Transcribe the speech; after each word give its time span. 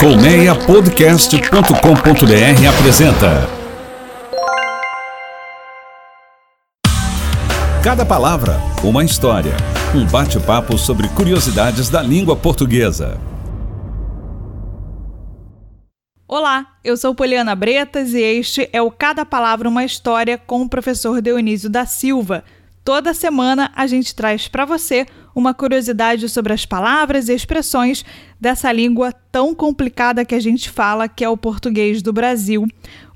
Colmeiapodcast.com.br 0.00 2.66
apresenta 2.66 3.46
Cada 7.84 8.06
palavra, 8.06 8.56
uma 8.82 9.04
história. 9.04 9.52
Um 9.94 10.06
bate-papo 10.06 10.78
sobre 10.78 11.06
curiosidades 11.08 11.90
da 11.90 12.00
língua 12.00 12.34
portuguesa. 12.34 13.20
Olá, 16.26 16.78
eu 16.82 16.96
sou 16.96 17.14
Poliana 17.14 17.54
Bretas 17.54 18.14
e 18.14 18.22
este 18.22 18.70
é 18.72 18.80
o 18.80 18.90
Cada 18.90 19.26
Palavra 19.26 19.68
uma 19.68 19.84
História 19.84 20.38
com 20.38 20.62
o 20.62 20.68
professor 20.70 21.20
Dionísio 21.20 21.68
da 21.68 21.84
Silva. 21.84 22.42
Toda 22.82 23.12
semana 23.12 23.70
a 23.76 23.86
gente 23.86 24.14
traz 24.14 24.48
para 24.48 24.64
você 24.64 25.06
uma 25.34 25.54
curiosidade 25.54 26.28
sobre 26.28 26.52
as 26.52 26.66
palavras 26.66 27.28
e 27.28 27.34
expressões 27.34 28.04
dessa 28.40 28.72
língua 28.72 29.12
tão 29.30 29.54
complicada 29.54 30.24
que 30.24 30.34
a 30.34 30.40
gente 30.40 30.70
fala, 30.70 31.08
que 31.08 31.24
é 31.24 31.28
o 31.28 31.36
português 31.36 32.02
do 32.02 32.12
Brasil. 32.12 32.66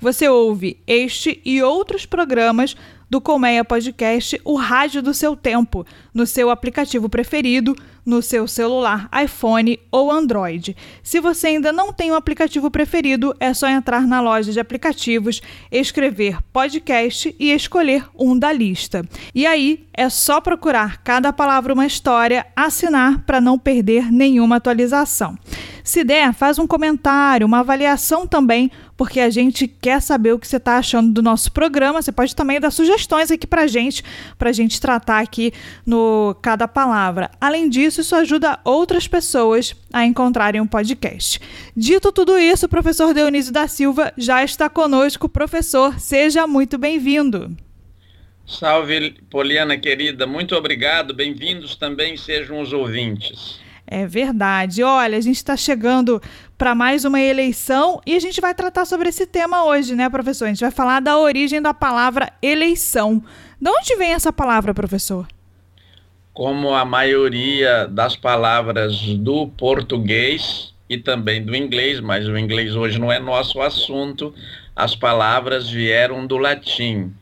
Você 0.01 0.29
ouve 0.29 0.79
este 0.87 1.41
e 1.45 1.63
outros 1.63 2.07
programas 2.07 2.77
do 3.09 3.21
Colmeia 3.21 3.65
Podcast, 3.65 4.41
o 4.45 4.57
rádio 4.57 5.03
do 5.03 5.15
seu 5.15 5.37
tempo, 5.37 5.87
no 6.13 6.27
seu 6.27 6.51
aplicativo 6.51 7.09
preferido, 7.09 7.77
no 8.05 8.21
seu 8.21 8.47
celular 8.47 9.09
iPhone 9.25 9.79
ou 9.91 10.11
Android. 10.11 10.77
Se 11.03 11.21
você 11.21 11.49
ainda 11.49 11.73
não 11.73 11.93
tem 11.93 12.13
um 12.13 12.15
aplicativo 12.15 12.71
preferido, 12.71 13.35
é 13.41 13.55
só 13.55 13.69
entrar 13.69 14.07
na 14.07 14.21
loja 14.21 14.53
de 14.53 14.61
aplicativos, 14.61 15.41
escrever 15.71 16.39
podcast 16.53 17.35
e 17.39 17.51
escolher 17.51 18.05
um 18.19 18.39
da 18.39 18.53
lista. 18.53 19.05
E 19.35 19.47
aí 19.47 19.87
é 19.93 20.09
só 20.09 20.41
procurar 20.41 21.03
cada 21.03 21.33
palavra 21.33 21.73
uma 21.73 21.87
história, 21.87 22.47
assinar 22.55 23.21
para 23.25 23.41
não 23.41 23.59
perder 23.59 24.13
nenhuma 24.13 24.57
atualização. 24.57 25.37
Se 25.85 26.03
der, 26.03 26.33
faz 26.33 26.59
um 26.59 26.67
comentário, 26.67 27.47
uma 27.47 27.59
avaliação 27.61 28.27
também, 28.27 28.71
porque 28.97 29.21
a 29.21 29.29
gente 29.29 29.69
quer 29.69 30.01
saber 30.01 30.33
o 30.33 30.39
que 30.39 30.49
você 30.49 30.57
está 30.57 30.79
achando 30.79 31.13
do 31.13 31.21
nosso 31.21 31.53
programa. 31.53 32.01
Você 32.01 32.11
pode 32.11 32.35
também 32.35 32.59
dar 32.59 32.71
sugestões 32.71 33.31
aqui 33.31 33.47
para 33.47 33.67
gente, 33.67 34.03
para 34.39 34.49
a 34.49 34.53
gente 34.53 34.81
tratar 34.81 35.21
aqui 35.21 35.53
no 35.85 36.35
Cada 36.41 36.67
Palavra. 36.67 37.31
Além 37.39 37.69
disso, 37.69 38.01
isso 38.01 38.17
ajuda 38.17 38.59
outras 38.65 39.07
pessoas 39.07 39.77
a 39.93 40.07
encontrarem 40.07 40.59
o 40.59 40.65
um 40.65 40.67
podcast. 40.67 41.39
Dito 41.77 42.11
tudo 42.11 42.39
isso, 42.39 42.65
o 42.65 42.71
professor 42.71 43.13
Dionísio 43.13 43.53
da 43.53 43.69
Silva 43.69 44.11
já 44.17 44.43
está 44.43 44.71
conosco. 44.71 45.29
Professor, 45.29 46.01
seja 46.01 46.47
muito 46.47 46.79
bem-vindo. 46.79 47.55
Salve, 48.47 49.17
Poliana 49.29 49.77
querida, 49.77 50.27
muito 50.27 50.57
obrigado. 50.57 51.13
Bem-vindos 51.13 51.77
também 51.77 52.17
sejam 52.17 52.59
os 52.63 52.73
ouvintes. 52.73 53.64
É 53.87 54.07
verdade. 54.07 54.83
Olha, 54.83 55.19
a 55.19 55.21
gente 55.21 55.37
está 55.37 55.57
chegando 55.57 56.21
para 56.57 56.75
mais 56.75 57.05
uma 57.05 57.21
eleição 57.21 58.01
e 58.07 58.15
a 58.15 58.19
gente 58.19 58.41
vai 58.41 58.55
tratar 58.55 58.85
sobre 58.85 59.09
esse 59.09 59.27
tema 59.27 59.65
hoje, 59.65 59.95
né, 59.95 60.09
professor? 60.09 60.47
A 60.47 60.49
gente 60.49 60.61
vai 60.61 60.71
falar 60.71 61.01
da 61.01 61.19
origem 61.19 61.61
da 61.61 61.75
palavra 61.75 62.33
eleição. 62.41 63.23
De 63.61 63.71
onde 63.71 63.95
vem 63.97 64.13
essa 64.13 64.33
palavra, 64.33 64.73
professor? 64.73 65.27
Como 66.33 66.75
a 66.75 66.85
maioria 66.85 67.87
das 67.87 68.17
palavras 68.17 69.01
do 69.19 69.49
português 69.49 70.75
e 70.89 70.99
também 70.99 71.43
do 71.43 71.55
inglês, 71.55 72.01
mas 72.01 72.27
o 72.27 72.37
inglês 72.37 72.75
hoje 72.75 72.99
não 72.99 73.13
é 73.13 73.19
nosso 73.19 73.61
assunto, 73.61 74.35
as 74.75 74.97
palavras 74.97 75.71
vieram 75.71 76.27
do 76.27 76.37
latim. 76.37 77.13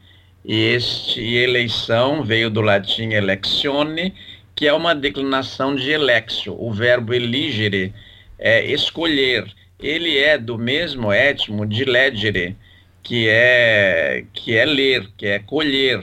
E 0.44 0.54
este 0.54 1.20
eleição 1.20 2.24
veio 2.24 2.50
do 2.50 2.60
latim 2.60 3.10
electione, 3.10 4.14
que 4.62 4.68
é 4.68 4.72
uma 4.72 4.94
declinação 4.94 5.74
de 5.74 5.90
elexio. 5.90 6.54
O 6.56 6.72
verbo 6.72 7.12
eligere 7.12 7.92
é 8.38 8.64
escolher. 8.64 9.52
Ele 9.76 10.16
é 10.16 10.38
do 10.38 10.56
mesmo 10.56 11.10
étimo 11.10 11.66
de 11.66 11.84
legere, 11.84 12.56
que 13.02 13.26
é, 13.28 14.24
que 14.32 14.56
é 14.56 14.64
ler, 14.64 15.10
que 15.16 15.26
é 15.26 15.40
colher. 15.40 16.00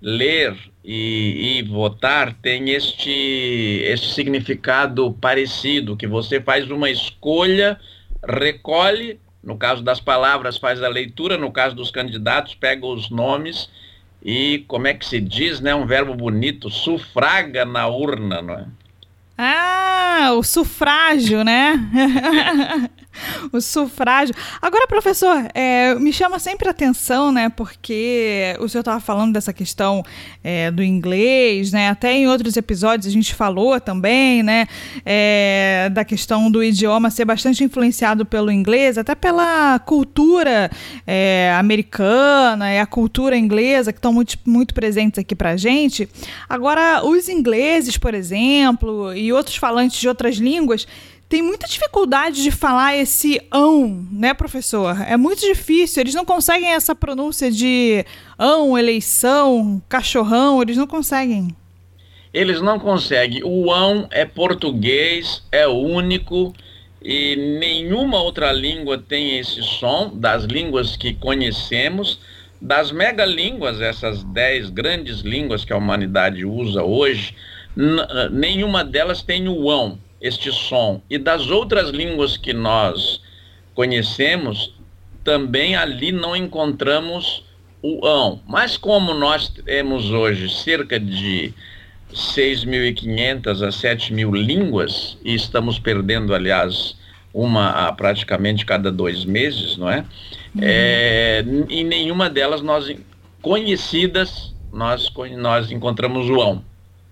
Ler 0.00 0.54
e, 0.84 1.58
e, 1.58 1.62
votar 1.64 2.32
tem 2.34 2.70
este, 2.70 3.80
este 3.82 4.14
significado 4.14 5.12
parecido, 5.20 5.96
que 5.96 6.06
você 6.06 6.40
faz 6.40 6.70
uma 6.70 6.88
escolha, 6.88 7.76
recolhe, 8.22 9.18
no 9.42 9.58
caso 9.58 9.82
das 9.82 9.98
palavras, 9.98 10.58
faz 10.58 10.80
a 10.80 10.88
leitura, 10.88 11.36
no 11.36 11.50
caso 11.50 11.74
dos 11.74 11.90
candidatos, 11.90 12.54
pega 12.54 12.86
os 12.86 13.10
nomes 13.10 13.68
e 14.28 14.64
como 14.66 14.88
é 14.88 14.92
que 14.92 15.06
se 15.06 15.20
diz, 15.20 15.60
né? 15.60 15.72
Um 15.72 15.86
verbo 15.86 16.12
bonito, 16.12 16.68
sufraga 16.68 17.64
na 17.64 17.86
urna, 17.86 18.42
não 18.42 18.54
é? 18.54 18.66
Ah, 19.38 20.32
o 20.32 20.42
sufrágio, 20.42 21.44
né? 21.44 21.78
o 23.52 23.60
sufrágio. 23.60 24.34
Agora, 24.60 24.86
professor, 24.86 25.46
é, 25.54 25.94
me 25.96 26.12
chama 26.12 26.38
sempre 26.38 26.68
atenção, 26.68 27.32
né? 27.32 27.48
Porque 27.48 28.56
o 28.60 28.68
senhor 28.68 28.80
estava 28.80 29.00
falando 29.00 29.32
dessa 29.32 29.52
questão 29.52 30.02
é, 30.42 30.70
do 30.70 30.82
inglês, 30.82 31.72
né? 31.72 31.88
Até 31.88 32.12
em 32.12 32.28
outros 32.28 32.56
episódios 32.56 33.06
a 33.06 33.10
gente 33.10 33.34
falou 33.34 33.80
também, 33.80 34.42
né? 34.42 34.66
É, 35.04 35.88
da 35.92 36.04
questão 36.04 36.50
do 36.50 36.62
idioma 36.62 37.10
ser 37.10 37.24
bastante 37.24 37.62
influenciado 37.64 38.24
pelo 38.24 38.50
inglês, 38.50 38.98
até 38.98 39.14
pela 39.14 39.78
cultura 39.80 40.70
é, 41.06 41.54
americana 41.58 42.72
e 42.72 42.78
a 42.78 42.86
cultura 42.86 43.36
inglesa 43.36 43.92
que 43.92 43.98
estão 43.98 44.12
muito, 44.12 44.38
muito 44.44 44.74
presentes 44.74 45.18
aqui 45.18 45.34
pra 45.34 45.56
gente. 45.56 46.08
Agora, 46.48 47.04
os 47.04 47.28
ingleses, 47.28 47.96
por 47.96 48.14
exemplo, 48.14 49.14
e 49.14 49.32
outros 49.32 49.56
falantes 49.56 50.00
de 50.00 50.08
outras 50.08 50.36
línguas 50.36 50.86
tem 51.28 51.42
muita 51.42 51.66
dificuldade 51.66 52.42
de 52.42 52.52
falar 52.52 52.96
esse 52.96 53.40
ão, 53.50 54.06
né, 54.12 54.32
professor? 54.32 54.96
É 55.08 55.16
muito 55.16 55.40
difícil. 55.40 56.00
Eles 56.00 56.14
não 56.14 56.24
conseguem 56.24 56.72
essa 56.72 56.94
pronúncia 56.94 57.50
de 57.50 58.04
ão, 58.38 58.78
eleição, 58.78 59.82
cachorrão, 59.88 60.62
eles 60.62 60.76
não 60.76 60.86
conseguem. 60.86 61.48
Eles 62.32 62.60
não 62.60 62.78
conseguem. 62.78 63.42
O 63.44 63.72
ão 63.72 64.06
é 64.12 64.24
português, 64.24 65.42
é 65.50 65.66
único 65.66 66.54
e 67.02 67.34
nenhuma 67.58 68.22
outra 68.22 68.52
língua 68.52 68.96
tem 68.96 69.38
esse 69.38 69.62
som 69.62 70.12
das 70.14 70.44
línguas 70.44 70.96
que 70.96 71.12
conhecemos. 71.12 72.20
Das 72.60 72.92
megalínguas, 72.92 73.80
essas 73.80 74.22
dez 74.22 74.70
grandes 74.70 75.20
línguas 75.20 75.64
que 75.64 75.72
a 75.72 75.76
humanidade 75.76 76.44
usa 76.44 76.84
hoje, 76.84 77.34
nenhuma 78.30 78.84
delas 78.84 79.22
tem 79.22 79.48
o 79.48 79.68
ão 79.68 79.98
este 80.26 80.52
som. 80.52 81.00
E 81.08 81.18
das 81.18 81.48
outras 81.50 81.90
línguas 81.90 82.36
que 82.36 82.52
nós 82.52 83.20
conhecemos, 83.74 84.74
também 85.24 85.76
ali 85.76 86.12
não 86.12 86.34
encontramos 86.34 87.44
o 87.82 88.06
ão. 88.06 88.40
Mas 88.46 88.76
como 88.76 89.14
nós 89.14 89.48
temos 89.48 90.10
hoje 90.10 90.48
cerca 90.48 90.98
de 90.98 91.52
6.500 92.12 93.62
a 93.62 93.68
7.000 93.68 94.32
línguas, 94.34 95.18
e 95.24 95.34
estamos 95.34 95.78
perdendo, 95.78 96.34
aliás, 96.34 96.96
uma 97.32 97.70
a 97.70 97.92
praticamente 97.92 98.64
cada 98.64 98.90
dois 98.90 99.24
meses, 99.24 99.76
não 99.76 99.90
é? 99.90 100.04
Uhum. 100.54 100.62
é 100.62 101.44
em 101.68 101.84
nenhuma 101.84 102.30
delas 102.30 102.62
nós 102.62 102.90
conhecidas 103.42 104.54
nós, 104.76 105.10
nós 105.36 105.70
encontramos 105.70 106.28
o 106.28 106.40
ão. 106.40 106.64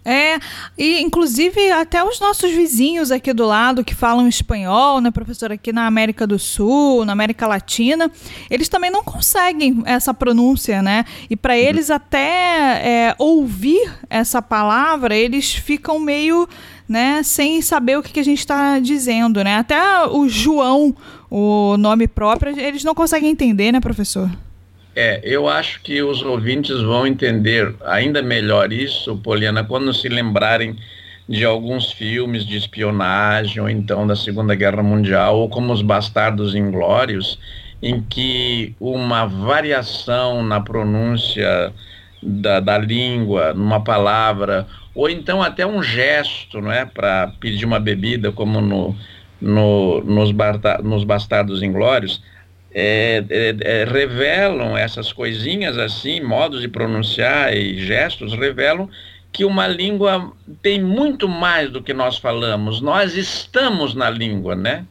É, 0.04 0.38
e 0.76 1.00
inclusive 1.00 1.70
até 1.70 2.04
os 2.04 2.20
nossos 2.20 2.50
vizinhos 2.50 3.10
aqui 3.10 3.32
do 3.32 3.46
lado 3.46 3.82
que 3.82 3.94
falam 3.94 4.28
espanhol, 4.28 5.00
né, 5.00 5.10
professor, 5.10 5.50
aqui 5.50 5.72
na 5.72 5.86
América 5.86 6.26
do 6.26 6.38
Sul, 6.38 7.06
na 7.06 7.12
América 7.12 7.46
Latina, 7.46 8.10
eles 8.50 8.68
também 8.68 8.90
não 8.90 9.02
conseguem 9.02 9.82
essa 9.86 10.12
pronúncia, 10.12 10.82
né? 10.82 11.06
E 11.30 11.36
para 11.36 11.54
uhum. 11.54 11.60
eles 11.60 11.90
até 11.90 13.08
é, 13.08 13.14
ouvir 13.18 13.90
essa 14.10 14.42
palavra, 14.42 15.16
eles 15.16 15.54
ficam 15.54 15.98
meio, 15.98 16.46
né, 16.86 17.22
sem 17.22 17.62
saber 17.62 17.96
o 17.96 18.02
que, 18.02 18.12
que 18.12 18.20
a 18.20 18.24
gente 18.24 18.40
está 18.40 18.78
dizendo, 18.78 19.42
né? 19.42 19.56
Até 19.56 20.06
o 20.06 20.28
João, 20.28 20.94
o 21.30 21.76
nome 21.78 22.06
próprio, 22.06 22.58
eles 22.58 22.84
não 22.84 22.94
conseguem 22.94 23.30
entender, 23.30 23.72
né, 23.72 23.80
professor? 23.80 24.30
É, 24.96 25.20
eu 25.24 25.48
acho 25.48 25.80
que 25.82 26.02
os 26.02 26.22
ouvintes 26.22 26.80
vão 26.80 27.06
entender 27.06 27.74
ainda 27.84 28.22
melhor 28.22 28.72
isso, 28.72 29.16
Poliana, 29.16 29.64
quando 29.64 29.92
se 29.92 30.08
lembrarem 30.08 30.76
de 31.28 31.44
alguns 31.44 31.90
filmes 31.90 32.46
de 32.46 32.56
espionagem, 32.56 33.60
ou 33.60 33.68
então 33.68 34.06
da 34.06 34.14
Segunda 34.14 34.54
Guerra 34.54 34.82
Mundial, 34.82 35.38
ou 35.38 35.48
como 35.48 35.72
Os 35.72 35.82
Bastardos 35.82 36.54
Inglórios, 36.54 37.38
em 37.82 38.00
que 38.00 38.74
uma 38.78 39.26
variação 39.26 40.44
na 40.44 40.60
pronúncia 40.60 41.72
da, 42.22 42.60
da 42.60 42.78
língua, 42.78 43.52
numa 43.52 43.82
palavra, 43.82 44.66
ou 44.94 45.10
então 45.10 45.42
até 45.42 45.66
um 45.66 45.82
gesto, 45.82 46.60
não 46.60 46.70
é, 46.70 46.84
para 46.84 47.32
pedir 47.40 47.64
uma 47.64 47.80
bebida, 47.80 48.30
como 48.30 48.60
no, 48.60 48.94
no, 49.40 50.00
nos, 50.02 50.30
nos 50.84 51.04
Bastardos 51.04 51.62
Inglórios, 51.62 52.22
é, 52.74 53.24
é, 53.30 53.56
é, 53.60 53.84
revelam 53.84 54.76
essas 54.76 55.12
coisinhas 55.12 55.78
assim, 55.78 56.20
modos 56.20 56.60
de 56.60 56.68
pronunciar 56.68 57.54
e 57.56 57.78
gestos, 57.78 58.32
revelam 58.34 58.90
que 59.32 59.44
uma 59.44 59.66
língua 59.66 60.32
tem 60.62 60.82
muito 60.82 61.28
mais 61.28 61.70
do 61.70 61.82
que 61.82 61.94
nós 61.94 62.18
falamos. 62.18 62.80
Nós 62.80 63.16
estamos 63.16 63.94
na 63.94 64.10
língua, 64.10 64.54
né? 64.54 64.84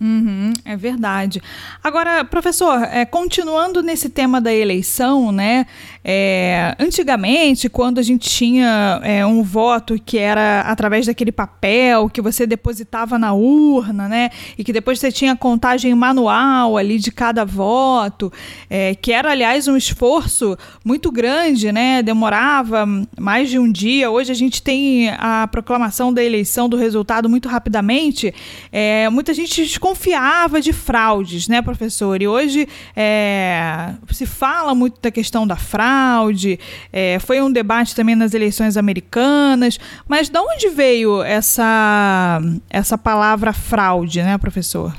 Uhum, 0.00 0.54
é 0.64 0.76
verdade. 0.78 1.42
Agora, 1.84 2.24
professor, 2.24 2.82
é, 2.84 3.04
continuando 3.04 3.82
nesse 3.82 4.08
tema 4.08 4.40
da 4.40 4.50
eleição, 4.50 5.30
né? 5.30 5.66
É, 6.02 6.74
antigamente, 6.78 7.68
quando 7.68 7.98
a 7.98 8.02
gente 8.02 8.26
tinha 8.26 8.98
é, 9.04 9.26
um 9.26 9.42
voto 9.42 10.00
que 10.02 10.16
era 10.16 10.62
através 10.62 11.04
daquele 11.04 11.30
papel 11.30 12.08
que 12.08 12.22
você 12.22 12.46
depositava 12.46 13.18
na 13.18 13.34
urna, 13.34 14.08
né? 14.08 14.30
E 14.56 14.64
que 14.64 14.72
depois 14.72 14.98
você 14.98 15.12
tinha 15.12 15.36
contagem 15.36 15.94
manual 15.94 16.78
ali 16.78 16.98
de 16.98 17.12
cada 17.12 17.44
voto, 17.44 18.32
é, 18.70 18.94
que 18.94 19.12
era, 19.12 19.30
aliás, 19.30 19.68
um 19.68 19.76
esforço 19.76 20.56
muito 20.82 21.12
grande, 21.12 21.70
né? 21.70 22.02
Demorava 22.02 22.86
mais 23.18 23.50
de 23.50 23.58
um 23.58 23.70
dia. 23.70 24.10
Hoje 24.10 24.32
a 24.32 24.34
gente 24.34 24.62
tem 24.62 25.10
a 25.10 25.46
proclamação 25.46 26.10
da 26.10 26.24
eleição 26.24 26.70
do 26.70 26.78
resultado 26.78 27.28
muito 27.28 27.50
rapidamente. 27.50 28.34
É, 28.72 29.10
muita 29.10 29.34
gente 29.34 29.62
desconfiava 29.90 30.60
de 30.60 30.72
fraudes, 30.72 31.48
né, 31.48 31.60
professor? 31.60 32.22
E 32.22 32.28
hoje 32.28 32.68
é, 32.94 33.94
se 34.10 34.24
fala 34.24 34.74
muito 34.74 35.00
da 35.00 35.10
questão 35.10 35.46
da 35.46 35.56
fraude, 35.56 36.58
é, 36.92 37.18
foi 37.18 37.40
um 37.40 37.52
debate 37.52 37.94
também 37.94 38.14
nas 38.14 38.32
eleições 38.34 38.76
americanas, 38.76 39.78
mas 40.08 40.28
de 40.28 40.38
onde 40.38 40.68
veio 40.68 41.22
essa, 41.22 42.40
essa 42.68 42.96
palavra 42.96 43.52
fraude, 43.52 44.22
né, 44.22 44.38
professor? 44.38 44.94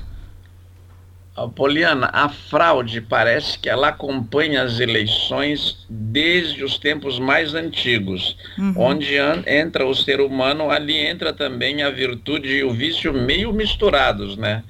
Poliana, 1.55 2.09
a 2.13 2.29
fraude 2.29 3.01
parece 3.01 3.57
que 3.57 3.67
ela 3.67 3.87
acompanha 3.87 4.61
as 4.61 4.79
eleições 4.79 5.85
desde 5.89 6.63
os 6.63 6.77
tempos 6.77 7.17
mais 7.17 7.55
antigos. 7.55 8.37
Uhum. 8.59 8.73
Onde 8.75 9.15
entra 9.47 9.87
o 9.87 9.95
ser 9.95 10.21
humano, 10.21 10.69
ali 10.69 10.95
entra 10.97 11.33
também 11.33 11.81
a 11.81 11.89
virtude 11.89 12.49
e 12.49 12.63
o 12.63 12.71
vício 12.71 13.11
meio 13.11 13.51
misturados, 13.51 14.37
né? 14.37 14.61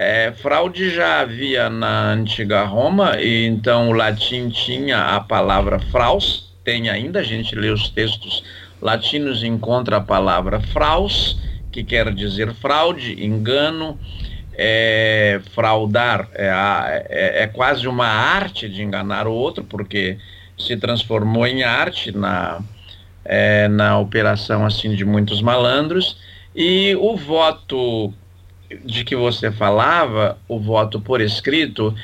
É, 0.00 0.30
fraude 0.30 0.90
já 0.90 1.22
havia 1.22 1.68
na 1.68 2.12
antiga 2.12 2.62
Roma, 2.62 3.20
e 3.20 3.44
então 3.46 3.88
o 3.88 3.92
latim 3.92 4.48
tinha 4.48 5.16
a 5.16 5.18
palavra 5.18 5.80
fraus, 5.90 6.54
tem 6.62 6.88
ainda, 6.88 7.18
a 7.18 7.24
gente 7.24 7.52
lê 7.56 7.68
os 7.70 7.88
textos 7.88 8.44
latinos 8.80 9.42
e 9.42 9.48
encontra 9.48 9.96
a 9.96 10.00
palavra 10.00 10.60
fraus, 10.60 11.42
que 11.72 11.82
quer 11.82 12.14
dizer 12.14 12.54
fraude, 12.54 13.24
engano, 13.24 13.98
é, 14.56 15.40
fraudar, 15.52 16.28
é, 16.32 16.46
é, 17.08 17.42
é, 17.42 17.46
quase 17.48 17.88
uma 17.88 18.06
arte 18.06 18.68
de 18.68 18.80
enganar 18.84 19.26
o 19.26 19.32
outro, 19.32 19.64
porque 19.64 20.16
se 20.56 20.76
transformou 20.76 21.44
em 21.44 21.64
arte 21.64 22.16
na, 22.16 22.60
é, 23.24 23.66
na 23.66 23.98
operação 23.98 24.64
assim 24.64 24.94
de 24.94 25.04
muitos 25.04 25.42
malandros, 25.42 26.16
e 26.54 26.94
o 27.00 27.16
voto 27.16 28.14
de 28.84 29.04
que 29.04 29.16
você 29.16 29.50
falava, 29.50 30.38
o 30.46 30.58
voto 30.58 31.00
por 31.00 31.20
escrito, 31.20 31.94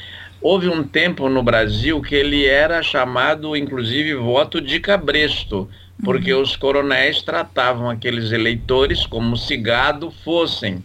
houve 0.41 0.69
um 0.69 0.83
tempo 0.83 1.29
no 1.29 1.43
Brasil 1.43 2.01
que 2.01 2.15
ele 2.15 2.47
era 2.47 2.83
chamado, 2.83 3.57
inclusive, 3.57 4.15
voto 4.15 4.61
de 4.61 4.81
cabresto, 4.81 5.69
porque 6.05 6.33
uhum. 6.33 6.43
os 6.43 6.57
coronéis 6.57 7.23
tratavam 7.23 7.89
aqueles 7.89 8.33
eleitores 8.33 9.07
como 9.07 9.37
se 9.37 9.57
gado 9.57 10.11
fossem. 10.25 10.83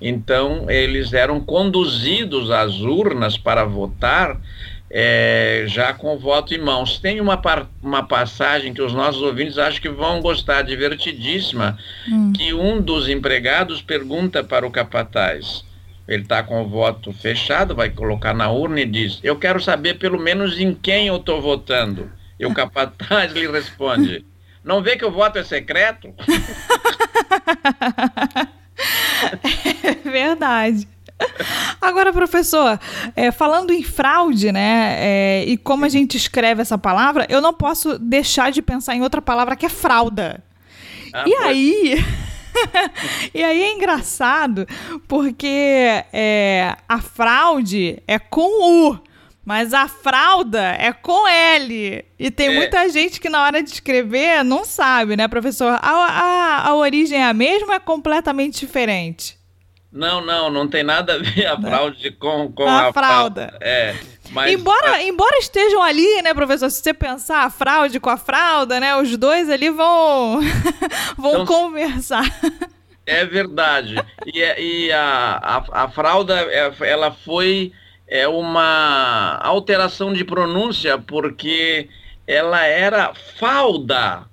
Então, 0.00 0.68
eles 0.68 1.12
eram 1.12 1.40
conduzidos 1.40 2.50
às 2.50 2.80
urnas 2.80 3.36
para 3.38 3.64
votar 3.64 4.40
é, 4.94 5.64
já 5.66 5.94
com 5.94 6.14
o 6.14 6.18
voto 6.18 6.52
em 6.52 6.58
mãos. 6.58 6.98
Tem 6.98 7.18
uma, 7.18 7.40
uma 7.82 8.02
passagem 8.02 8.74
que 8.74 8.82
os 8.82 8.92
nossos 8.92 9.22
ouvintes 9.22 9.56
acho 9.56 9.80
que 9.80 9.88
vão 9.88 10.20
gostar, 10.20 10.60
divertidíssima, 10.60 11.78
hum. 12.06 12.34
que 12.36 12.52
um 12.52 12.78
dos 12.80 13.08
empregados 13.08 13.80
pergunta 13.80 14.44
para 14.44 14.66
o 14.66 14.70
capataz. 14.70 15.64
Ele 16.06 16.24
está 16.24 16.42
com 16.42 16.60
o 16.60 16.68
voto 16.68 17.10
fechado, 17.12 17.74
vai 17.74 17.88
colocar 17.88 18.34
na 18.34 18.50
urna 18.50 18.82
e 18.82 18.86
diz: 18.86 19.18
Eu 19.22 19.36
quero 19.36 19.62
saber 19.62 19.94
pelo 19.94 20.18
menos 20.18 20.60
em 20.60 20.74
quem 20.74 21.06
eu 21.06 21.16
estou 21.16 21.40
votando. 21.40 22.12
E 22.38 22.44
o 22.44 22.52
capataz 22.54 23.32
lhe 23.32 23.50
responde: 23.50 24.26
Não 24.62 24.82
vê 24.82 24.96
que 24.96 25.06
o 25.06 25.10
voto 25.10 25.38
é 25.38 25.44
secreto? 25.44 26.12
é 29.84 29.94
verdade. 30.10 30.86
Agora, 31.80 32.12
professor, 32.12 32.78
é, 33.16 33.30
falando 33.30 33.72
em 33.72 33.82
fraude, 33.82 34.52
né, 34.52 34.96
é, 34.98 35.44
e 35.46 35.56
como 35.56 35.84
a 35.84 35.88
gente 35.88 36.16
escreve 36.16 36.62
essa 36.62 36.78
palavra, 36.78 37.26
eu 37.28 37.40
não 37.40 37.52
posso 37.52 37.98
deixar 37.98 38.52
de 38.52 38.62
pensar 38.62 38.94
em 38.94 39.02
outra 39.02 39.20
palavra 39.20 39.56
que 39.56 39.66
é 39.66 39.68
fralda. 39.68 40.42
Ah, 41.12 41.24
e 41.26 41.34
aí. 41.34 42.04
e 43.34 43.42
aí 43.42 43.62
é 43.62 43.72
engraçado 43.72 44.66
porque 45.08 46.04
é, 46.12 46.76
a 46.88 47.00
fraude 47.00 48.02
é 48.06 48.18
com 48.18 48.90
U, 48.90 49.00
mas 49.44 49.74
a 49.74 49.88
fralda 49.88 50.76
é 50.78 50.92
com 50.92 51.26
L. 51.26 52.04
E 52.18 52.30
tem 52.30 52.48
é. 52.48 52.54
muita 52.54 52.88
gente 52.88 53.20
que 53.20 53.28
na 53.28 53.42
hora 53.42 53.62
de 53.62 53.70
escrever 53.70 54.44
não 54.44 54.64
sabe, 54.64 55.16
né, 55.16 55.26
professor? 55.26 55.78
A, 55.82 55.90
a, 55.90 56.68
a 56.68 56.74
origem 56.74 57.18
é 57.18 57.24
a 57.24 57.34
mesma 57.34 57.68
ou 57.68 57.74
é 57.74 57.80
completamente 57.80 58.60
diferente? 58.60 59.41
Não, 59.92 60.24
não, 60.24 60.50
não 60.50 60.66
tem 60.66 60.82
nada 60.82 61.14
a 61.14 61.18
ver 61.18 61.46
a 61.46 61.60
fraude 61.60 62.10
com, 62.12 62.50
com 62.50 62.66
a, 62.66 62.88
a 62.88 62.92
fralda. 62.92 63.48
fralda. 63.48 63.58
É. 63.60 63.94
Mas 64.30 64.50
embora, 64.50 64.92
a... 64.92 65.02
embora 65.02 65.36
estejam 65.38 65.82
ali, 65.82 66.22
né, 66.22 66.32
professor? 66.32 66.70
Se 66.70 66.80
você 66.82 66.94
pensar 66.94 67.44
a 67.44 67.50
fraude 67.50 68.00
com 68.00 68.08
a 68.08 68.16
fralda, 68.16 68.80
né? 68.80 68.96
Os 68.96 69.14
dois 69.18 69.50
ali 69.50 69.68
vão, 69.68 70.40
vão 71.18 71.42
então, 71.42 71.46
conversar. 71.46 72.24
É 73.04 73.26
verdade. 73.26 73.96
E, 74.32 74.40
é, 74.40 74.62
e 74.62 74.92
a, 74.92 75.38
a, 75.42 75.84
a 75.84 75.88
fralda, 75.90 76.40
é, 76.40 76.72
ela 76.80 77.10
foi 77.10 77.72
é, 78.08 78.26
uma 78.26 79.38
alteração 79.42 80.12
de 80.12 80.24
pronúncia, 80.24 80.96
porque 80.96 81.90
ela 82.26 82.64
era 82.64 83.12
falda. 83.38 84.24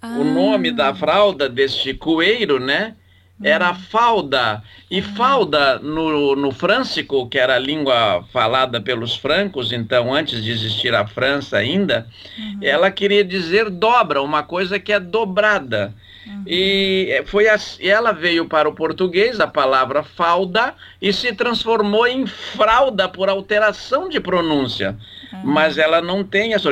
Ah. 0.00 0.16
O 0.18 0.22
nome 0.22 0.70
da 0.70 0.94
fralda 0.94 1.48
deste 1.48 1.94
coeiro, 1.94 2.60
né? 2.60 2.94
Era 3.42 3.72
hum. 3.72 3.74
falda. 3.74 4.62
E 4.90 5.02
falda 5.02 5.78
no, 5.78 6.36
no 6.36 6.52
frâncico, 6.52 7.28
que 7.28 7.38
era 7.38 7.56
a 7.56 7.58
língua 7.58 8.24
falada 8.32 8.80
pelos 8.80 9.16
francos, 9.16 9.72
então 9.72 10.14
antes 10.14 10.42
de 10.42 10.52
existir 10.52 10.94
a 10.94 11.06
França 11.06 11.56
ainda, 11.56 12.06
uhum. 12.38 12.58
ela 12.62 12.90
queria 12.90 13.24
dizer 13.24 13.70
dobra, 13.70 14.22
uma 14.22 14.42
coisa 14.42 14.78
que 14.78 14.92
é 14.92 15.00
dobrada. 15.00 15.92
Uhum. 16.26 16.44
E 16.46 17.22
foi 17.26 17.48
assim, 17.48 17.86
ela 17.86 18.12
veio 18.12 18.46
para 18.46 18.68
o 18.68 18.74
português, 18.74 19.40
a 19.40 19.46
palavra 19.46 20.02
falda, 20.02 20.74
e 21.00 21.12
se 21.12 21.32
transformou 21.32 22.06
em 22.06 22.26
fralda 22.26 23.08
por 23.08 23.28
alteração 23.28 24.08
de 24.08 24.20
pronúncia. 24.20 24.96
Uhum. 25.32 25.40
Mas 25.44 25.76
ela 25.76 26.00
não 26.00 26.24
tem 26.24 26.54
essa. 26.54 26.70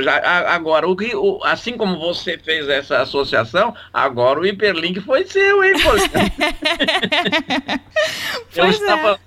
Agora, 0.49 0.89
o, 0.89 0.97
o, 1.15 1.45
assim 1.45 1.77
como 1.77 1.99
você 1.99 2.39
fez 2.39 2.69
essa 2.69 3.01
associação, 3.01 3.75
agora 3.93 4.41
o 4.41 4.47
hiperlink 4.47 5.01
foi 5.01 5.25
seu, 5.27 5.63
hein, 5.63 5.75
eu, 8.55 8.67
estava, 8.69 9.11
é. 9.13 9.19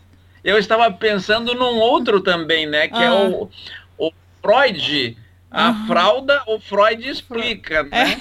eu 0.43 0.57
estava 0.57 0.91
pensando 0.91 1.53
num 1.53 1.79
outro 1.79 2.21
também, 2.21 2.65
né? 2.65 2.87
Que 2.87 3.01
é 3.01 3.11
o, 3.11 3.49
o 3.97 4.11
Freud 4.41 5.17
a 5.55 5.69
uhum. 5.69 5.87
fralda, 5.87 6.43
o 6.47 6.59
Freud 6.59 7.07
explica, 7.07 7.83
né? 7.83 8.17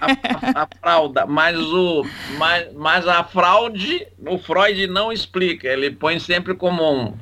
A, 0.00 0.60
a, 0.60 0.64
a, 0.64 0.68
fralda, 0.78 1.24
mas, 1.24 1.58
o, 1.58 2.04
mas, 2.36 2.74
mas 2.74 3.08
a 3.08 3.24
fraude, 3.24 4.06
o 4.26 4.36
Freud 4.36 4.86
não 4.86 5.10
explica, 5.10 5.66
ele 5.66 5.90
põe 5.90 6.18
sempre 6.18 6.54
como 6.54 6.82
um. 6.84 7.14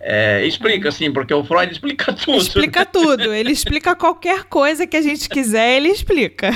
É, 0.00 0.44
explica, 0.46 0.92
sim, 0.92 1.12
porque 1.12 1.34
o 1.34 1.42
Freud 1.42 1.72
explica 1.72 2.12
tudo. 2.12 2.38
Explica 2.38 2.86
tudo. 2.86 3.34
Ele 3.34 3.50
explica 3.50 3.96
qualquer 3.96 4.44
coisa 4.44 4.86
que 4.86 4.96
a 4.96 5.02
gente 5.02 5.28
quiser, 5.28 5.76
ele 5.76 5.88
explica. 5.88 6.50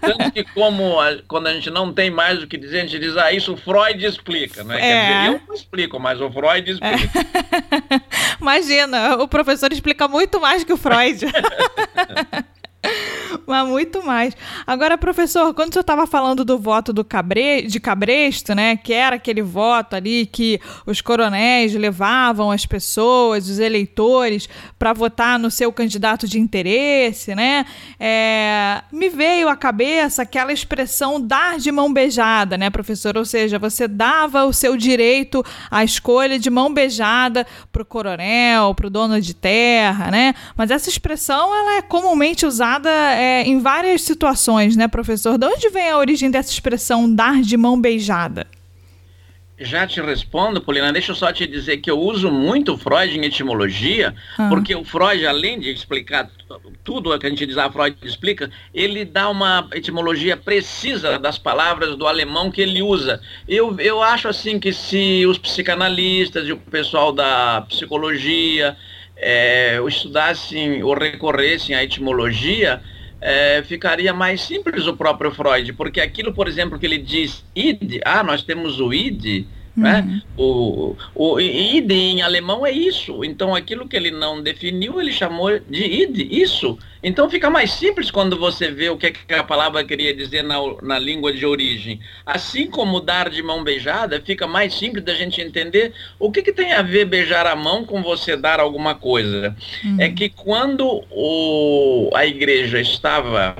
Tanto 0.00 0.30
que 0.30 0.44
como 0.44 1.00
a, 1.00 1.16
quando 1.26 1.48
a 1.48 1.52
gente 1.52 1.68
não 1.68 1.92
tem 1.92 2.10
mais 2.10 2.42
o 2.42 2.46
que 2.46 2.56
dizer, 2.56 2.78
a 2.78 2.82
gente 2.82 2.98
diz, 2.98 3.16
ah, 3.16 3.32
isso 3.32 3.54
o 3.54 3.56
Freud 3.56 4.04
explica, 4.04 4.62
né? 4.62 4.76
É. 4.76 4.80
Quer 4.80 5.02
dizer, 5.02 5.26
eu 5.26 5.42
não 5.48 5.54
explico, 5.54 5.98
mas 5.98 6.20
o 6.20 6.30
Freud 6.30 6.70
explica. 6.70 7.18
É. 7.18 8.00
Imagina, 8.40 9.16
o 9.16 9.26
professor 9.26 9.72
explica 9.72 10.06
muito 10.06 10.40
mais 10.40 10.62
que 10.62 10.72
o 10.72 10.76
Freud. 10.76 11.26
Mas 13.60 13.68
muito 13.68 14.00
mais. 14.06 14.36
Agora, 14.64 14.96
professor, 14.96 15.52
quando 15.52 15.70
o 15.70 15.72
senhor 15.72 15.80
estava 15.80 16.06
falando 16.06 16.44
do 16.44 16.56
voto 16.56 16.92
do 16.92 17.04
Cabre... 17.04 17.62
de 17.62 17.80
Cabresto, 17.80 18.54
né? 18.54 18.76
Que 18.76 18.92
era 18.92 19.16
aquele 19.16 19.42
voto 19.42 19.96
ali 19.96 20.24
que 20.24 20.60
os 20.86 21.00
coronéis 21.00 21.74
levavam 21.74 22.52
as 22.52 22.64
pessoas, 22.64 23.48
os 23.48 23.58
eleitores, 23.58 24.48
para 24.78 24.92
votar 24.92 25.36
no 25.36 25.50
seu 25.50 25.72
candidato 25.72 26.28
de 26.28 26.38
interesse, 26.38 27.34
né? 27.34 27.66
É... 27.98 28.82
Me 28.92 29.08
veio 29.08 29.48
à 29.48 29.56
cabeça 29.56 30.22
aquela 30.22 30.52
expressão 30.52 31.20
dar 31.20 31.58
de 31.58 31.72
mão 31.72 31.92
beijada, 31.92 32.56
né, 32.56 32.70
professor? 32.70 33.16
Ou 33.16 33.24
seja, 33.24 33.58
você 33.58 33.88
dava 33.88 34.44
o 34.44 34.52
seu 34.52 34.76
direito 34.76 35.44
à 35.68 35.82
escolha 35.82 36.38
de 36.38 36.48
mão 36.48 36.72
beijada 36.72 37.44
para 37.72 37.82
o 37.82 37.84
coronel, 37.84 38.74
para 38.76 38.86
o 38.86 38.90
dono 38.90 39.20
de 39.20 39.34
terra, 39.34 40.08
né? 40.08 40.34
Mas 40.56 40.70
essa 40.70 40.88
expressão 40.88 41.52
ela 41.52 41.78
é 41.78 41.82
comumente 41.82 42.46
usada 42.46 42.90
é, 42.90 43.39
em 43.42 43.58
várias 43.58 44.02
situações, 44.02 44.76
né, 44.76 44.88
professor? 44.88 45.38
De 45.38 45.46
onde 45.46 45.68
vem 45.70 45.90
a 45.90 45.98
origem 45.98 46.30
dessa 46.30 46.50
expressão 46.50 47.12
dar 47.12 47.40
de 47.42 47.56
mão 47.56 47.80
beijada? 47.80 48.46
já 49.60 49.86
te 49.86 50.00
respondo, 50.00 50.60
Polina. 50.60 50.92
Deixa 50.92 51.12
eu 51.12 51.14
só 51.14 51.30
te 51.32 51.46
dizer 51.46 51.76
que 51.78 51.90
eu 51.90 52.00
uso 52.00 52.30
muito 52.30 52.78
Freud 52.78 53.16
em 53.16 53.24
etimologia, 53.24 54.14
ah. 54.38 54.48
porque 54.48 54.74
o 54.74 54.82
Freud, 54.82 55.26
além 55.26 55.60
de 55.60 55.70
explicar 55.70 56.30
tudo 56.82 57.12
o 57.12 57.18
que 57.18 57.26
a 57.26 57.28
gente 57.28 57.44
diz, 57.44 57.58
a 57.58 57.70
Freud 57.70 57.96
explica, 58.02 58.50
ele 58.72 59.04
dá 59.04 59.28
uma 59.28 59.68
etimologia 59.74 60.36
precisa 60.36 61.18
das 61.18 61.38
palavras 61.38 61.94
do 61.94 62.06
alemão 62.06 62.50
que 62.50 62.62
ele 62.62 62.80
usa. 62.80 63.20
Eu, 63.46 63.78
eu 63.78 64.02
acho 64.02 64.28
assim 64.28 64.58
que 64.58 64.72
se 64.72 65.26
os 65.26 65.36
psicanalistas 65.36 66.48
e 66.48 66.52
o 66.52 66.56
pessoal 66.56 67.12
da 67.12 67.60
psicologia 67.68 68.76
é, 69.14 69.78
estudassem 69.86 70.82
ou 70.82 70.94
recorressem 70.94 71.76
à 71.76 71.84
etimologia, 71.84 72.82
é, 73.20 73.62
ficaria 73.62 74.12
mais 74.14 74.40
simples 74.40 74.86
o 74.86 74.96
próprio 74.96 75.30
Freud, 75.30 75.72
porque 75.74 76.00
aquilo, 76.00 76.32
por 76.32 76.48
exemplo, 76.48 76.78
que 76.78 76.86
ele 76.86 76.98
diz 76.98 77.44
id, 77.54 78.00
ah, 78.04 78.22
nós 78.22 78.42
temos 78.42 78.80
o 78.80 78.92
id, 78.92 79.46
né? 79.76 80.22
Uhum. 80.36 80.96
O, 81.14 81.32
o 81.34 81.40
id 81.40 81.90
em 81.90 82.22
alemão 82.22 82.66
é 82.66 82.72
isso. 82.72 83.24
Então 83.24 83.54
aquilo 83.54 83.86
que 83.88 83.96
ele 83.96 84.10
não 84.10 84.42
definiu, 84.42 85.00
ele 85.00 85.12
chamou 85.12 85.58
de 85.58 85.84
id, 85.84 86.18
isso. 86.30 86.78
Então 87.02 87.30
fica 87.30 87.48
mais 87.48 87.70
simples 87.72 88.10
quando 88.10 88.36
você 88.36 88.70
vê 88.70 88.90
o 88.90 88.96
que, 88.96 89.06
é 89.06 89.10
que 89.10 89.34
a 89.34 89.44
palavra 89.44 89.82
queria 89.84 90.14
dizer 90.14 90.42
na, 90.42 90.56
na 90.82 90.98
língua 90.98 91.32
de 91.32 91.46
origem. 91.46 92.00
Assim 92.26 92.66
como 92.66 93.00
dar 93.00 93.30
de 93.30 93.42
mão 93.42 93.64
beijada, 93.64 94.20
fica 94.20 94.46
mais 94.46 94.74
simples 94.74 95.04
da 95.04 95.14
gente 95.14 95.40
entender 95.40 95.92
o 96.18 96.30
que, 96.30 96.42
que 96.42 96.52
tem 96.52 96.72
a 96.72 96.82
ver 96.82 97.06
beijar 97.06 97.46
a 97.46 97.56
mão 97.56 97.84
com 97.84 98.02
você 98.02 98.36
dar 98.36 98.60
alguma 98.60 98.94
coisa. 98.94 99.56
Uhum. 99.84 99.96
É 99.98 100.10
que 100.10 100.28
quando 100.28 101.04
o, 101.10 102.10
a 102.14 102.26
igreja 102.26 102.80
estava 102.80 103.56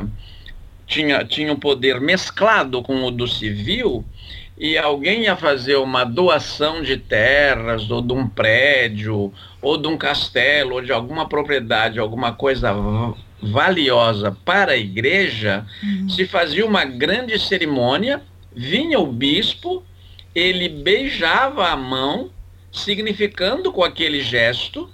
tinha, 0.91 1.25
tinha 1.25 1.53
um 1.53 1.57
poder 1.57 2.01
mesclado 2.01 2.83
com 2.83 3.05
o 3.05 3.11
do 3.11 3.27
civil, 3.29 4.05
e 4.61 4.77
alguém 4.77 5.23
ia 5.23 5.35
fazer 5.35 5.77
uma 5.77 6.05
doação 6.05 6.83
de 6.83 6.99
terras, 6.99 7.91
ou 7.91 8.03
de 8.03 8.13
um 8.13 8.29
prédio, 8.29 9.33
ou 9.63 9.79
de 9.79 9.89
um 9.89 9.97
castelo, 9.97 10.75
ou 10.75 10.83
de 10.83 10.93
alguma 10.93 11.27
propriedade, 11.27 11.99
alguma 11.99 12.35
coisa 12.35 12.71
valiosa 13.41 14.37
para 14.45 14.73
a 14.73 14.77
igreja, 14.77 15.65
uhum. 15.83 16.11
se 16.11 16.27
fazia 16.27 16.67
uma 16.67 16.85
grande 16.85 17.39
cerimônia, 17.39 18.23
vinha 18.55 19.01
o 19.01 19.07
bispo, 19.07 19.83
ele 20.35 20.69
beijava 20.69 21.69
a 21.69 21.77
mão, 21.77 22.29
significando 22.71 23.73
com 23.73 23.83
aquele 23.83 24.21
gesto 24.21 24.91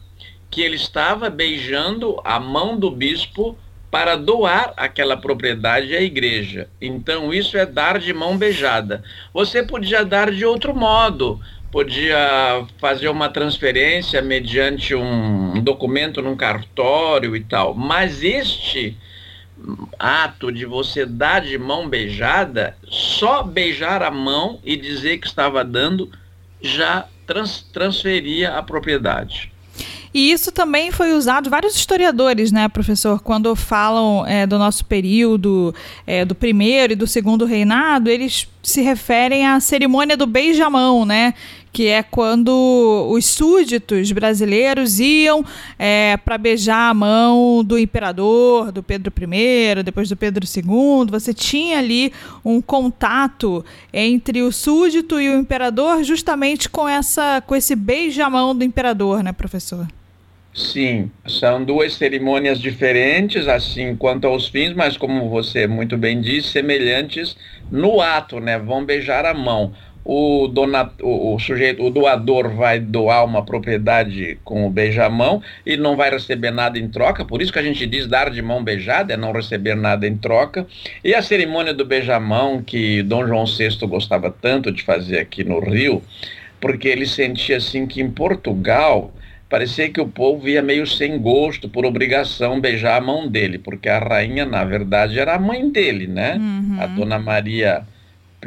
que 0.48 0.60
ele 0.60 0.76
estava 0.76 1.28
beijando 1.28 2.20
a 2.24 2.38
mão 2.38 2.78
do 2.78 2.88
bispo 2.88 3.58
para 3.90 4.16
doar 4.16 4.72
aquela 4.76 5.16
propriedade 5.16 5.94
à 5.94 6.00
igreja. 6.00 6.68
Então, 6.80 7.32
isso 7.32 7.56
é 7.56 7.64
dar 7.64 7.98
de 7.98 8.12
mão 8.12 8.36
beijada. 8.36 9.02
Você 9.32 9.62
podia 9.62 10.04
dar 10.04 10.30
de 10.30 10.44
outro 10.44 10.74
modo, 10.74 11.40
podia 11.70 12.66
fazer 12.78 13.08
uma 13.08 13.28
transferência 13.28 14.20
mediante 14.22 14.94
um 14.94 15.60
documento 15.62 16.20
num 16.22 16.36
cartório 16.36 17.36
e 17.36 17.40
tal, 17.44 17.74
mas 17.74 18.22
este 18.22 18.96
ato 19.98 20.52
de 20.52 20.66
você 20.66 21.06
dar 21.06 21.40
de 21.40 21.58
mão 21.58 21.88
beijada, 21.88 22.76
só 22.88 23.42
beijar 23.42 24.02
a 24.02 24.10
mão 24.10 24.60
e 24.64 24.76
dizer 24.76 25.18
que 25.18 25.26
estava 25.26 25.64
dando 25.64 26.10
já 26.60 27.06
trans 27.26 27.62
transferia 27.72 28.56
a 28.56 28.62
propriedade. 28.62 29.52
E 30.12 30.30
isso 30.30 30.50
também 30.50 30.90
foi 30.90 31.12
usado, 31.12 31.50
vários 31.50 31.74
historiadores, 31.74 32.50
né, 32.52 32.68
professor, 32.68 33.20
quando 33.20 33.54
falam 33.54 34.26
é, 34.26 34.46
do 34.46 34.58
nosso 34.58 34.84
período, 34.84 35.74
é, 36.06 36.24
do 36.24 36.34
primeiro 36.34 36.92
e 36.92 36.96
do 36.96 37.06
segundo 37.06 37.44
reinado, 37.44 38.08
eles 38.08 38.48
se 38.62 38.80
referem 38.80 39.46
à 39.46 39.60
cerimônia 39.60 40.16
do 40.16 40.26
beijamão, 40.26 41.04
né? 41.04 41.34
Que 41.76 41.88
é 41.88 42.02
quando 42.02 43.06
os 43.10 43.26
súditos 43.26 44.10
brasileiros 44.10 44.98
iam 44.98 45.44
é, 45.78 46.16
para 46.16 46.38
beijar 46.38 46.88
a 46.88 46.94
mão 46.94 47.62
do 47.62 47.78
imperador, 47.78 48.72
do 48.72 48.82
Pedro 48.82 49.12
I, 49.30 49.82
depois 49.82 50.08
do 50.08 50.16
Pedro 50.16 50.46
II. 50.46 51.10
Você 51.10 51.34
tinha 51.34 51.78
ali 51.78 52.14
um 52.42 52.62
contato 52.62 53.62
entre 53.92 54.40
o 54.40 54.50
súdito 54.50 55.20
e 55.20 55.28
o 55.28 55.38
imperador, 55.38 56.02
justamente 56.02 56.66
com 56.66 56.88
essa, 56.88 57.42
com 57.46 57.54
esse 57.54 57.76
beijamão 57.76 58.56
do 58.56 58.64
imperador, 58.64 59.22
né, 59.22 59.30
professor? 59.32 59.86
Sim, 60.54 61.10
são 61.26 61.62
duas 61.62 61.92
cerimônias 61.92 62.58
diferentes, 62.58 63.46
assim 63.46 63.94
quanto 63.94 64.26
aos 64.26 64.48
fins, 64.48 64.72
mas 64.72 64.96
como 64.96 65.28
você 65.28 65.66
muito 65.66 65.98
bem 65.98 66.22
disse, 66.22 66.52
semelhantes 66.52 67.36
no 67.70 68.00
ato, 68.00 68.40
né? 68.40 68.58
Vão 68.58 68.82
beijar 68.82 69.26
a 69.26 69.34
mão. 69.34 69.74
O, 70.08 70.46
donat, 70.46 70.92
o, 71.02 71.34
o 71.34 71.38
sujeito, 71.40 71.84
o 71.84 71.90
doador 71.90 72.50
vai 72.50 72.78
doar 72.78 73.24
uma 73.24 73.44
propriedade 73.44 74.38
com 74.44 74.64
o 74.64 74.70
beijamão 74.70 75.42
e 75.66 75.76
não 75.76 75.96
vai 75.96 76.10
receber 76.10 76.52
nada 76.52 76.78
em 76.78 76.88
troca, 76.88 77.24
por 77.24 77.42
isso 77.42 77.52
que 77.52 77.58
a 77.58 77.62
gente 77.62 77.84
diz 77.84 78.06
dar 78.06 78.30
de 78.30 78.40
mão 78.40 78.62
beijada, 78.62 79.12
é 79.12 79.16
não 79.16 79.32
receber 79.32 79.74
nada 79.74 80.06
em 80.06 80.16
troca. 80.16 80.64
E 81.02 81.12
a 81.12 81.20
cerimônia 81.20 81.74
do 81.74 81.84
beijamão, 81.84 82.62
que 82.62 83.02
Dom 83.02 83.26
João 83.26 83.46
VI 83.46 83.84
gostava 83.88 84.30
tanto 84.30 84.70
de 84.70 84.84
fazer 84.84 85.18
aqui 85.18 85.42
no 85.42 85.58
Rio, 85.58 86.00
porque 86.60 86.86
ele 86.86 87.04
sentia 87.04 87.56
assim 87.56 87.84
que 87.84 88.00
em 88.00 88.08
Portugal 88.08 89.12
parecia 89.48 89.90
que 89.90 90.00
o 90.00 90.06
povo 90.06 90.48
ia 90.48 90.62
meio 90.62 90.86
sem 90.86 91.18
gosto, 91.18 91.68
por 91.68 91.84
obrigação, 91.84 92.60
beijar 92.60 92.96
a 92.96 93.00
mão 93.00 93.28
dele, 93.28 93.58
porque 93.58 93.88
a 93.88 93.98
rainha, 93.98 94.44
na 94.44 94.64
verdade, 94.64 95.18
era 95.18 95.34
a 95.34 95.38
mãe 95.38 95.68
dele, 95.68 96.06
né? 96.06 96.36
Uhum. 96.36 96.76
A 96.80 96.86
dona 96.86 97.18
Maria 97.18 97.82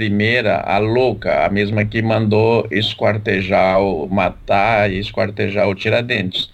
I, 0.02 0.48
a 0.66 0.78
louca, 0.78 1.46
a 1.46 1.50
mesma 1.50 1.86
que 1.86 2.02
mandou 2.02 2.68
esquartejar, 2.72 3.82
o, 3.82 4.08
matar 4.08 4.92
e 4.92 5.00
esquartejar 5.00 5.68
o 5.68 5.76
Tiradentes. 5.76 6.50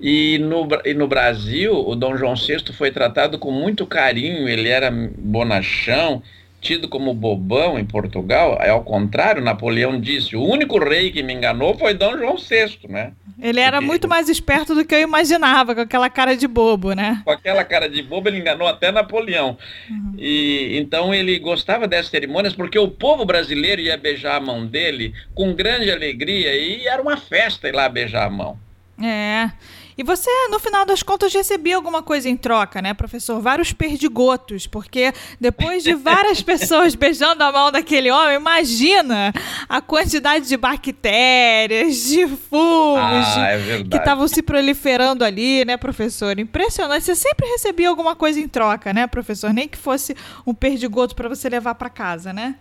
E 0.00 0.38
no, 0.38 0.68
e 0.84 0.92
no 0.92 1.06
Brasil, 1.06 1.72
o 1.72 1.94
Dom 1.94 2.16
João 2.16 2.34
VI 2.34 2.72
foi 2.72 2.90
tratado 2.90 3.38
com 3.38 3.50
muito 3.50 3.86
carinho, 3.86 4.48
ele 4.48 4.68
era 4.68 4.90
bonachão, 4.90 6.22
tido 6.64 6.88
como 6.88 7.12
bobão 7.12 7.78
em 7.78 7.84
Portugal, 7.84 8.58
é 8.58 8.70
ao 8.70 8.82
contrário, 8.82 9.42
Napoleão 9.42 10.00
disse, 10.00 10.34
o 10.34 10.42
único 10.42 10.78
rei 10.82 11.12
que 11.12 11.22
me 11.22 11.34
enganou 11.34 11.76
foi 11.76 11.92
Dom 11.92 12.16
João 12.16 12.38
VI, 12.38 12.78
né? 12.88 13.12
Ele 13.38 13.60
era 13.60 13.76
Porque... 13.76 13.86
muito 13.86 14.08
mais 14.08 14.30
esperto 14.30 14.74
do 14.74 14.84
que 14.84 14.94
eu 14.94 15.00
imaginava, 15.00 15.74
com 15.74 15.82
aquela 15.82 16.08
cara 16.08 16.34
de 16.34 16.48
bobo, 16.48 16.94
né? 16.94 17.20
Com 17.22 17.30
aquela 17.30 17.62
cara 17.64 17.86
de 17.86 18.02
bobo, 18.02 18.28
ele 18.28 18.38
enganou 18.38 18.66
até 18.66 18.90
Napoleão. 18.90 19.58
Uhum. 19.90 20.14
E 20.16 20.78
então 20.78 21.12
ele 21.12 21.38
gostava 21.38 21.86
dessas 21.86 22.10
cerimônias 22.10 22.54
porque 22.54 22.78
o 22.78 22.88
povo 22.88 23.26
brasileiro 23.26 23.82
ia 23.82 23.98
beijar 23.98 24.36
a 24.36 24.40
mão 24.40 24.66
dele 24.66 25.12
com 25.34 25.52
grande 25.52 25.90
alegria 25.90 26.56
e 26.56 26.86
era 26.86 27.02
uma 27.02 27.18
festa 27.18 27.68
ir 27.68 27.72
lá 27.72 27.86
beijar 27.90 28.26
a 28.26 28.30
mão. 28.30 28.58
É. 29.02 29.50
E 29.96 30.02
você, 30.02 30.30
no 30.50 30.58
final 30.58 30.84
das 30.84 31.02
contas, 31.02 31.32
recebia 31.32 31.76
alguma 31.76 32.02
coisa 32.02 32.28
em 32.28 32.36
troca, 32.36 32.82
né, 32.82 32.92
professor? 32.92 33.40
Vários 33.40 33.72
perdigotos, 33.72 34.66
porque 34.66 35.12
depois 35.40 35.84
de 35.84 35.94
várias 35.94 36.42
pessoas 36.42 36.94
beijando 36.94 37.42
a 37.44 37.52
mão 37.52 37.70
daquele 37.70 38.10
homem, 38.10 38.36
imagina 38.36 39.32
a 39.68 39.80
quantidade 39.80 40.48
de 40.48 40.56
bactérias, 40.56 41.96
de 42.04 42.26
fungos 42.26 43.26
ah, 43.36 43.52
é 43.52 43.84
que 43.84 43.96
estavam 43.96 44.26
se 44.26 44.42
proliferando 44.42 45.24
ali, 45.24 45.64
né, 45.64 45.76
professor? 45.76 46.38
Impressionante. 46.38 47.04
Você 47.04 47.14
sempre 47.14 47.46
recebia 47.46 47.88
alguma 47.88 48.16
coisa 48.16 48.40
em 48.40 48.48
troca, 48.48 48.92
né, 48.92 49.06
professor? 49.06 49.52
Nem 49.52 49.68
que 49.68 49.78
fosse 49.78 50.16
um 50.44 50.52
perdigoto 50.52 51.14
para 51.14 51.28
você 51.28 51.48
levar 51.48 51.76
para 51.76 51.88
casa, 51.88 52.32
né? 52.32 52.56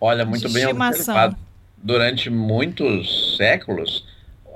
Olha, 0.00 0.24
muito 0.24 0.48
de 0.48 0.54
bem 0.54 0.66
observado. 0.66 1.36
Durante 1.76 2.30
muitos 2.30 3.36
séculos, 3.36 4.04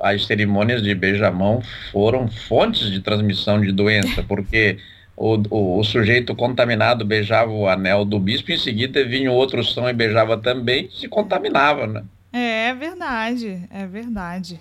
as 0.00 0.26
cerimônias 0.26 0.82
de 0.82 0.94
beijamão 0.94 1.62
foram 1.92 2.28
fontes 2.28 2.90
de 2.90 3.00
transmissão 3.00 3.60
de 3.60 3.72
doença, 3.72 4.22
porque 4.28 4.78
o, 5.16 5.34
o, 5.50 5.78
o, 5.78 5.84
sujeito 5.84 6.34
contaminado 6.34 7.04
beijava 7.04 7.50
o 7.50 7.68
anel 7.68 8.04
do 8.04 8.18
bispo, 8.18 8.52
em 8.52 8.58
seguida 8.58 9.04
vinha 9.04 9.32
outro 9.32 9.62
som 9.64 9.88
e 9.88 9.92
beijava 9.92 10.36
também, 10.36 10.90
se 10.90 11.08
contaminava, 11.08 11.86
né? 11.86 12.04
É 12.32 12.74
verdade, 12.74 13.66
é 13.70 13.86
verdade. 13.86 14.60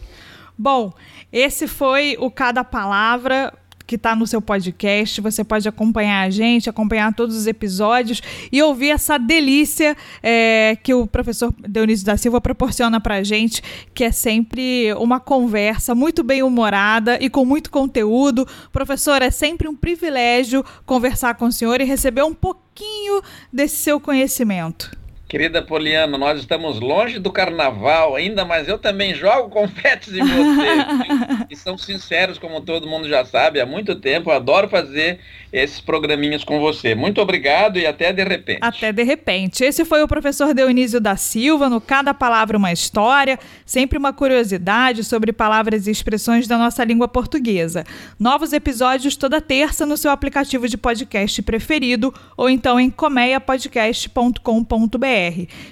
Bom, 0.57 0.93
esse 1.33 1.67
foi 1.67 2.15
o 2.17 2.31
Cada 2.31 2.63
Palavra 2.63 3.53
que 3.85 3.95
está 3.95 4.15
no 4.15 4.25
seu 4.25 4.41
podcast. 4.41 5.21
Você 5.21 5.43
pode 5.43 5.67
acompanhar 5.67 6.21
a 6.21 6.29
gente, 6.29 6.69
acompanhar 6.69 7.13
todos 7.13 7.35
os 7.35 7.47
episódios 7.47 8.21
e 8.51 8.61
ouvir 8.61 8.89
essa 8.89 9.17
delícia 9.17 9.95
é, 10.21 10.77
que 10.81 10.93
o 10.93 11.07
professor 11.07 11.53
Dionísio 11.67 12.05
da 12.05 12.17
Silva 12.17 12.41
proporciona 12.41 12.99
para 12.99 13.15
a 13.15 13.23
gente, 13.23 13.61
que 13.93 14.03
é 14.03 14.11
sempre 14.11 14.93
uma 14.95 15.19
conversa 15.19 15.93
muito 15.93 16.23
bem 16.23 16.43
humorada 16.43 17.17
e 17.21 17.29
com 17.29 17.45
muito 17.45 17.69
conteúdo. 17.69 18.47
Professor, 18.71 19.21
é 19.21 19.31
sempre 19.31 19.67
um 19.67 19.75
privilégio 19.75 20.63
conversar 20.85 21.35
com 21.35 21.45
o 21.45 21.51
senhor 21.51 21.81
e 21.81 21.83
receber 21.83 22.23
um 22.23 22.33
pouquinho 22.33 23.21
desse 23.51 23.77
seu 23.77 23.99
conhecimento. 23.99 25.04
Querida 25.27 25.59
Poliana, 25.59 26.19
nós 26.19 26.39
estamos 26.39 26.79
longe 26.79 27.17
do 27.17 27.31
carnaval 27.31 28.15
ainda, 28.15 28.45
mas 28.45 28.67
eu 28.67 28.77
também 28.77 29.15
jogo 29.15 29.49
confetes 29.49 30.13
em 30.13 30.19
você. 30.23 31.47
e 31.49 31.55
são 31.55 31.77
sinceros, 31.77 32.37
como 32.37 32.61
todo 32.61 32.87
mundo 32.87 33.09
já 33.09 33.25
sabe, 33.25 33.59
há 33.59 33.65
muito 33.65 33.95
tempo. 33.95 34.29
Eu 34.29 34.35
adoro 34.35 34.69
fazer 34.69 35.19
esses 35.51 35.81
programinhas 35.81 36.43
com 36.43 36.59
você. 36.59 36.93
Muito 36.93 37.19
obrigado 37.19 37.79
e 37.79 37.87
até 37.87 38.13
de 38.13 38.23
repente. 38.23 38.59
Até 38.61 38.91
de 38.91 39.01
repente. 39.01 39.63
Esse 39.63 39.83
foi 39.83 40.03
o 40.03 40.07
professor 40.07 40.53
Dionísio 40.53 41.01
da 41.01 41.15
Silva, 41.15 41.69
no 41.69 41.81
Cada 41.81 42.13
Palavra 42.13 42.57
uma 42.57 42.71
História, 42.71 43.39
sempre 43.65 43.97
uma 43.97 44.13
curiosidade 44.13 45.03
sobre 45.03 45.33
palavras 45.33 45.87
e 45.87 45.91
expressões 45.91 46.47
da 46.47 46.57
nossa 46.57 46.83
língua 46.83 47.07
portuguesa. 47.07 47.83
Novos 48.19 48.53
episódios 48.53 49.15
toda 49.15 49.41
terça 49.41 49.87
no 49.87 49.97
seu 49.97 50.11
aplicativo 50.11 50.67
de 50.67 50.77
podcast 50.77 51.41
preferido 51.41 52.13
ou 52.37 52.47
então 52.47 52.79
em 52.79 52.91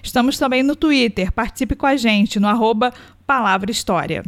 Estamos 0.01 0.37
também 0.37 0.63
no 0.63 0.75
Twitter. 0.75 1.31
Participe 1.31 1.75
com 1.75 1.85
a 1.85 1.95
gente 1.95 2.39
no 2.39 2.47
arroba 2.47 2.93
Palavra 3.25 3.71
História. 3.71 4.23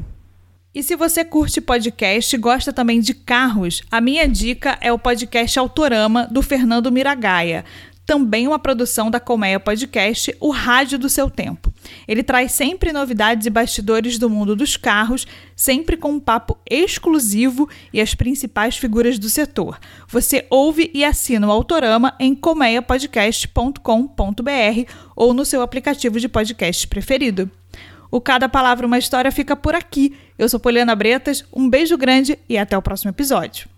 E 0.74 0.84
se 0.84 0.95
você 0.95 1.24
curte 1.24 1.62
podcast 1.62 2.36
e 2.36 2.39
gosta 2.39 2.74
também 2.74 3.00
de 3.00 3.13
carros, 3.13 3.81
a 3.89 4.01
minha 4.01 4.27
dica 4.27 4.77
é 4.81 4.91
o 4.91 5.00
podcast 5.00 5.57
Autorama, 5.57 6.27
do 6.29 6.41
Fernando 6.41 6.91
Miragaia. 6.91 7.63
Também 8.05 8.47
uma 8.47 8.59
produção 8.59 9.09
da 9.09 9.19
Colmeia 9.19 9.59
Podcast, 9.59 10.35
o 10.39 10.51
rádio 10.51 11.00
do 11.00 11.09
seu 11.09 11.27
tempo. 11.29 11.74
Ele 12.07 12.21
traz 12.21 12.51
sempre 12.51 12.93
novidades 12.93 13.47
e 13.47 13.50
bastidores 13.50 14.19
do 14.19 14.29
mundo 14.29 14.55
dos 14.55 14.77
carros, 14.77 15.25
sempre 15.55 15.97
com 15.97 16.12
um 16.12 16.19
papo 16.19 16.55
exclusivo 16.69 17.67
e 17.91 18.00
as 18.00 18.13
principais 18.13 18.77
figuras 18.77 19.17
do 19.17 19.27
setor. 19.27 19.79
Você 20.07 20.45
ouve 20.51 20.91
e 20.93 21.03
assina 21.03 21.47
o 21.47 21.51
Autorama 21.51 22.13
em 22.19 22.35
colmeiapodcast.com.br 22.35 24.91
ou 25.15 25.33
no 25.33 25.43
seu 25.43 25.63
aplicativo 25.63 26.19
de 26.19 26.29
podcast 26.29 26.88
preferido. 26.88 27.50
O 28.12 28.21
Cada 28.21 28.47
Palavra 28.47 28.85
Uma 28.85 29.00
História 29.00 29.31
fica 29.31 29.55
por 29.55 29.74
aqui. 29.74 30.15
Eu 30.38 30.47
sou 30.47 30.59
Poliana 30.59 30.95
Bretas, 30.95 31.43
um 31.51 31.67
beijo 31.69 31.97
grande 31.97 32.38
e 32.47 32.57
até 32.57 32.77
o 32.77 32.81
próximo 32.81 33.09
episódio. 33.09 33.75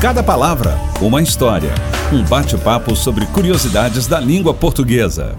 Cada 0.00 0.22
Palavra 0.22 0.78
Uma 1.00 1.22
História. 1.22 1.72
Um 2.12 2.22
bate-papo 2.22 2.94
sobre 2.94 3.24
curiosidades 3.24 4.06
da 4.06 4.20
língua 4.20 4.52
portuguesa. 4.52 5.34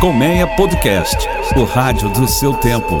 Colmeia 0.00 0.46
Podcast, 0.56 1.28
o 1.54 1.64
rádio 1.64 2.08
do 2.08 2.26
seu 2.26 2.54
tempo. 2.54 2.98